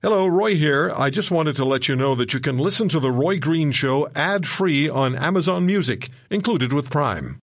[0.00, 0.92] Hello, Roy here.
[0.96, 3.72] I just wanted to let you know that you can listen to The Roy Green
[3.72, 7.40] Show ad free on Amazon Music, included with Prime.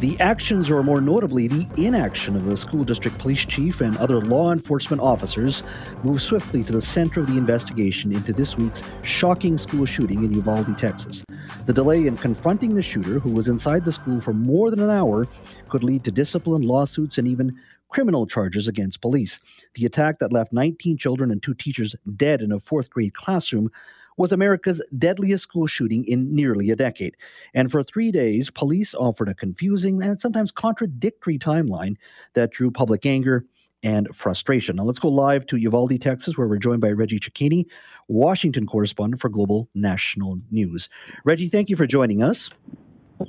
[0.00, 4.22] The actions, or more notably, the inaction of the school district police chief and other
[4.22, 5.62] law enforcement officers,
[6.02, 10.32] move swiftly to the center of the investigation into this week's shocking school shooting in
[10.32, 11.24] Uvalde, Texas.
[11.66, 14.90] The delay in confronting the shooter, who was inside the school for more than an
[14.90, 15.26] hour,
[15.68, 17.58] could lead to discipline, lawsuits, and even
[17.88, 19.38] criminal charges against police.
[19.74, 23.70] The attack that left 19 children and two teachers dead in a fourth grade classroom
[24.16, 27.16] was America's deadliest school shooting in nearly a decade.
[27.54, 31.96] And for three days, police offered a confusing and sometimes contradictory timeline
[32.34, 33.44] that drew public anger
[33.82, 34.76] and frustration.
[34.76, 37.66] Now let's go live to Uvalde, Texas, where we're joined by Reggie Cecchini,
[38.08, 40.88] Washington correspondent for Global National News.
[41.24, 42.50] Reggie, thank you for joining us.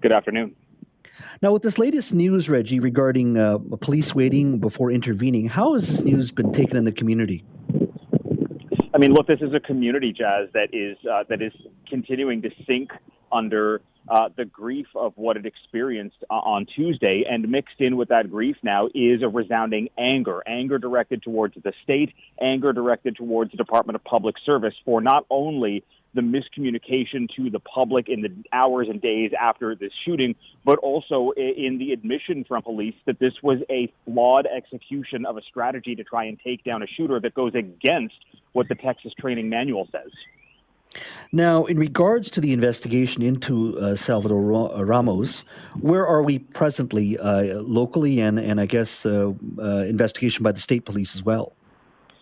[0.00, 0.54] Good afternoon.
[1.42, 6.02] Now, with this latest news, Reggie, regarding uh, police waiting before intervening, how has this
[6.02, 7.44] news been taken in the community?
[8.94, 11.52] I mean, look, this is a community, Jazz, that is uh, that is
[11.88, 12.90] continuing to sink
[13.30, 18.08] under uh, the grief of what it experienced uh, on Tuesday, and mixed in with
[18.08, 23.50] that grief now is a resounding anger, anger directed towards the state, anger directed towards
[23.50, 25.84] the Department of Public Service for not only
[26.18, 31.30] the miscommunication to the public in the hours and days after this shooting, but also
[31.36, 36.02] in the admission from police that this was a flawed execution of a strategy to
[36.02, 38.16] try and take down a shooter that goes against
[38.52, 40.10] what the Texas training manual says.
[41.30, 45.44] Now, in regards to the investigation into uh, Salvador uh, Ramos,
[45.78, 50.60] where are we presently uh, locally and, and I guess uh, uh investigation by the
[50.60, 51.52] state police as well?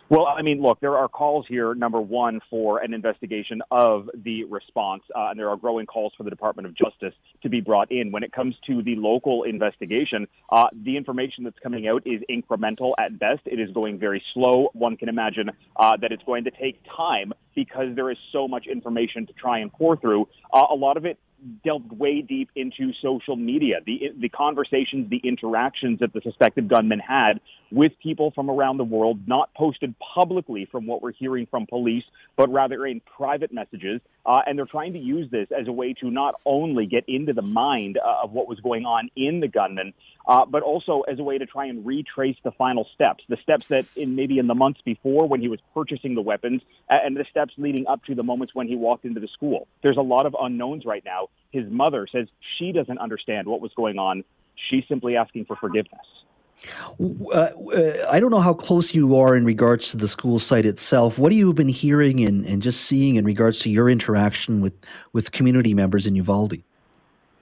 [0.09, 4.45] Well, I mean, look, there are calls here, number one, for an investigation of the
[4.45, 7.91] response, uh, and there are growing calls for the Department of Justice to be brought
[7.91, 8.13] in.
[8.13, 12.93] When it comes to the local investigation, uh, the information that's coming out is incremental
[12.99, 13.41] at best.
[13.47, 14.71] It is going very slow.
[14.75, 18.69] One can imagine uh, that it's going to take time because there is so much
[18.69, 20.29] information to try and pour through.
[20.53, 21.19] Uh, a lot of it
[21.65, 26.99] delved way deep into social media, the the conversations, the interactions that the suspected gunman
[26.99, 27.41] had
[27.71, 32.05] with people from around the world, not posted publicly from what we're hearing from police,
[32.37, 34.01] but rather in private messages.
[34.25, 37.33] Uh, and they're trying to use this as a way to not only get into
[37.33, 39.93] the mind uh, of what was going on in the gunman,
[40.27, 43.69] uh, but also as a way to try and retrace the final steps, the steps
[43.69, 47.25] that in maybe in the months before when he was purchasing the weapons, and the
[47.31, 49.69] steps leading up to the moments when he walked into the school.
[49.83, 51.29] There's a lot of unknowns right now.
[51.53, 52.27] His mother says
[52.59, 54.25] she doesn't understand what was going on.
[54.71, 56.07] She's simply asking for forgiveness.
[57.01, 60.67] Uh, uh, I don't know how close you are in regards to the school site
[60.67, 61.19] itself.
[61.19, 64.75] What have you been hearing and, and just seeing in regards to your interaction with,
[65.13, 66.63] with community members in Uvalde?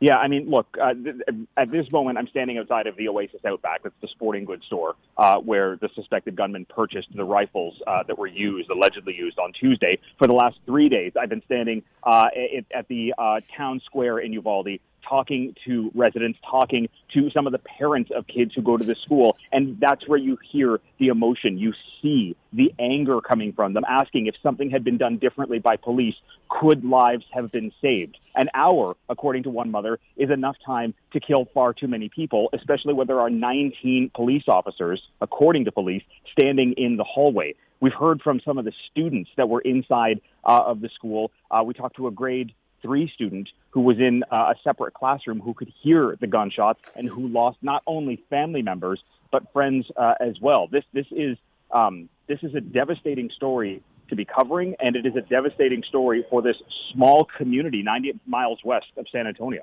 [0.00, 1.16] Yeah, I mean, look, uh, th-
[1.56, 3.84] at this moment, I'm standing outside of the Oasis Outback.
[3.84, 8.18] That's the sporting goods store uh, where the suspected gunman purchased the rifles uh, that
[8.18, 9.98] were used, allegedly used on Tuesday.
[10.18, 12.28] For the last three days, I've been standing uh,
[12.74, 17.58] at the uh, town square in Uvalde talking to residents, talking to some of the
[17.58, 19.36] parents of kids who go to the school.
[19.52, 21.58] And that's where you hear the emotion.
[21.58, 25.76] You see the anger coming from them, asking if something had been done differently by
[25.76, 26.14] police,
[26.48, 28.16] could lives have been saved?
[28.36, 32.50] An hour, according to one mother, is enough time to kill far too many people,
[32.52, 37.54] especially when there are 19 police officers, according to police, standing in the hallway.
[37.80, 41.32] We've heard from some of the students that were inside uh, of the school.
[41.50, 42.54] Uh, we talked to a grade
[42.84, 47.08] three student who was in uh, a separate classroom who could hear the gunshots and
[47.08, 49.02] who lost not only family members
[49.32, 50.68] but friends uh, as well.
[50.68, 51.36] This this is
[51.72, 56.24] um, this is a devastating story to be covering, and it is a devastating story
[56.28, 56.56] for this
[56.92, 59.62] small community 90 miles west of San Antonio.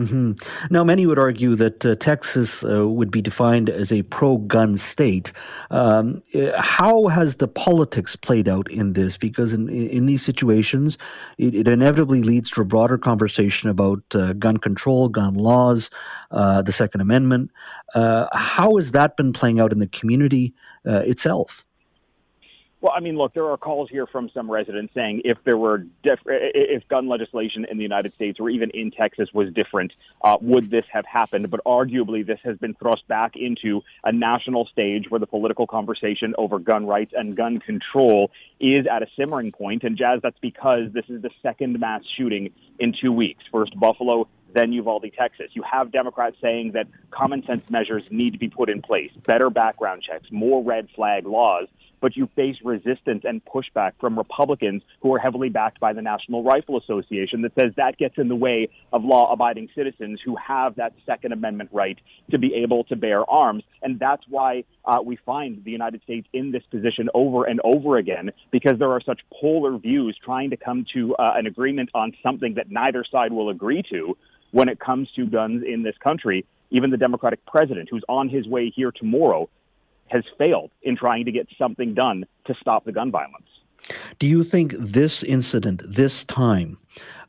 [0.00, 0.32] Mm-hmm.
[0.72, 4.78] Now, many would argue that uh, Texas uh, would be defined as a pro gun
[4.78, 5.30] state.
[5.70, 9.18] Um, uh, how has the politics played out in this?
[9.18, 10.96] Because in, in these situations,
[11.36, 15.90] it, it inevitably leads to a broader conversation about uh, gun control, gun laws,
[16.30, 17.50] uh, the Second Amendment.
[17.94, 20.54] Uh, how has that been playing out in the community
[20.86, 21.66] itself?
[22.80, 25.84] Well, I mean, look, there are calls here from some residents saying if there were
[26.02, 29.92] if gun legislation in the United States or even in Texas was different,
[30.22, 31.50] uh, would this have happened?
[31.50, 36.34] But arguably, this has been thrust back into a national stage where the political conversation
[36.38, 38.30] over gun rights and gun control
[38.60, 39.84] is at a simmering point.
[39.84, 43.44] And Jazz, that's because this is the second mass shooting in two weeks.
[43.52, 45.48] First Buffalo, then Uvalde, Texas.
[45.52, 49.50] You have Democrats saying that common sense measures need to be put in place, better
[49.50, 51.68] background checks, more red flag laws.
[52.00, 56.42] But you face resistance and pushback from Republicans who are heavily backed by the National
[56.42, 60.76] Rifle Association that says that gets in the way of law abiding citizens who have
[60.76, 61.98] that Second Amendment right
[62.30, 63.64] to be able to bear arms.
[63.82, 67.96] And that's why uh, we find the United States in this position over and over
[67.96, 72.12] again because there are such polar views trying to come to uh, an agreement on
[72.22, 74.16] something that neither side will agree to
[74.52, 76.44] when it comes to guns in this country.
[76.70, 79.48] Even the Democratic president, who's on his way here tomorrow,
[80.10, 83.46] has failed in trying to get something done to stop the gun violence.
[84.18, 86.78] Do you think this incident, this time,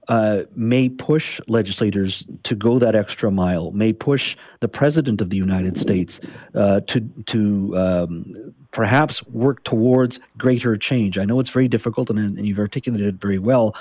[0.08, 5.38] uh, may push legislators to go that extra mile, may push the president of the
[5.38, 6.20] United States
[6.56, 11.18] uh, to to um, perhaps work towards greater change.
[11.18, 13.76] I know it's very difficult, and, and you've articulated it very well.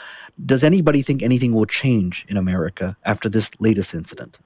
[0.46, 4.38] Does anybody think anything will change in America after this latest incident?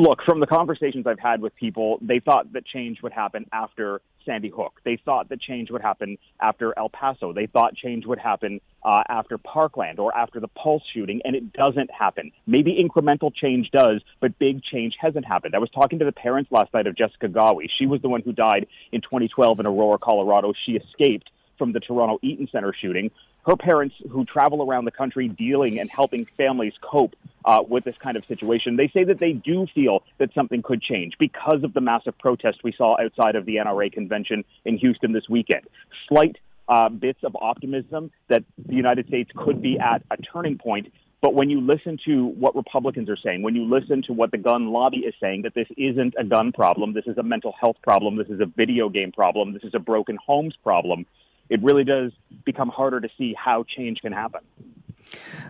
[0.00, 4.00] Look, from the conversations I've had with people, they thought that change would happen after
[4.24, 4.80] Sandy Hook.
[4.82, 7.34] They thought that change would happen after El Paso.
[7.34, 11.52] They thought change would happen uh, after Parkland or after the Pulse shooting, and it
[11.52, 12.32] doesn't happen.
[12.46, 15.54] Maybe incremental change does, but big change hasn't happened.
[15.54, 17.68] I was talking to the parents last night of Jessica Ghawi.
[17.78, 20.54] She was the one who died in 2012 in Aurora, Colorado.
[20.64, 23.10] She escaped from the Toronto Eaton Center shooting
[23.46, 27.96] her parents who travel around the country dealing and helping families cope uh, with this
[28.02, 31.72] kind of situation, they say that they do feel that something could change because of
[31.72, 35.62] the massive protest we saw outside of the NRA convention in Houston this weekend.
[36.08, 36.36] Slight
[36.68, 40.92] uh, bits of optimism that the United States could be at a turning point.
[41.20, 44.38] But when you listen to what Republicans are saying, when you listen to what the
[44.38, 47.76] gun lobby is saying, that this isn't a gun problem, this is a mental health
[47.82, 51.04] problem, this is a video game problem, this is a broken homes problem,
[51.50, 52.12] it really does
[52.44, 54.40] become harder to see how change can happen.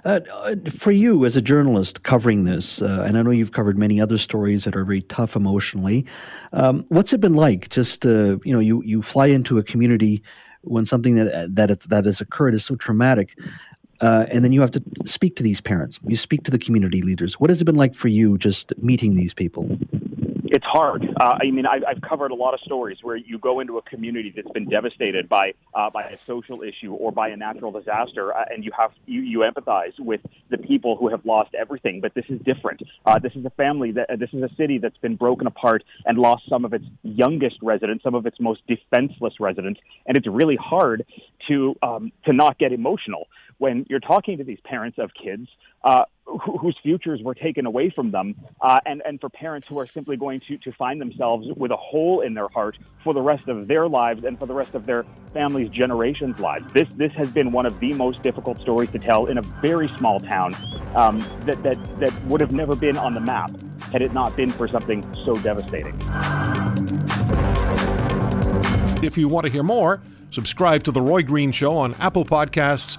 [0.05, 0.21] Uh,
[0.71, 4.19] for you as a journalist covering this, uh, and I know you've covered many other
[4.19, 6.07] stories that are very tough emotionally.
[6.53, 7.69] Um, what's it been like?
[7.69, 10.23] Just uh, you know, you you fly into a community
[10.63, 13.37] when something that that that has occurred is so traumatic,
[14.01, 15.99] uh, and then you have to speak to these parents.
[16.07, 17.39] You speak to the community leaders.
[17.39, 19.79] What has it been like for you just meeting these people?
[20.51, 21.09] It's hard.
[21.21, 23.83] Uh, I mean, I, I've covered a lot of stories where you go into a
[23.83, 28.37] community that's been devastated by uh, by a social issue or by a natural disaster,
[28.37, 30.21] uh, and you have you, you empathize with
[30.51, 32.01] the people who have lost everything.
[32.01, 32.83] But this is different.
[33.07, 35.85] Uh, this is a family that uh, this is a city that's been broken apart
[36.05, 40.27] and lost some of its youngest residents, some of its most defenseless residents, and it's
[40.27, 41.07] really hard
[41.47, 43.29] to um, to not get emotional
[43.61, 45.47] when you're talking to these parents of kids
[45.85, 49.79] uh, wh- whose futures were taken away from them, uh, and and for parents who
[49.79, 53.21] are simply going to to find themselves with a hole in their heart for the
[53.21, 55.05] rest of their lives and for the rest of their
[55.35, 56.65] family's generations' lives.
[56.73, 59.89] This this has been one of the most difficult stories to tell in a very
[59.99, 60.55] small town
[60.95, 63.51] um, that that that would have never been on the map
[63.93, 65.95] had it not been for something so devastating.
[69.03, 72.99] If you want to hear more, subscribe to The Roy Green Show on Apple Podcasts,